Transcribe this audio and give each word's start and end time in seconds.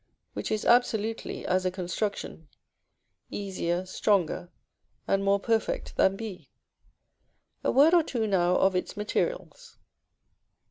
which 0.33 0.51
is 0.51 0.65
absolutely, 0.65 1.45
as 1.45 1.63
a 1.63 1.69
construction, 1.69 2.47
easier, 3.29 3.85
stronger, 3.85 4.49
and 5.07 5.23
more 5.23 5.39
perfect 5.39 5.95
than 5.95 6.15
b. 6.15 6.49
A 7.63 7.71
word 7.71 7.93
or 7.93 8.01
two 8.01 8.25
now 8.25 8.55
of 8.55 8.75
its 8.75 8.97
materials. 8.97 9.77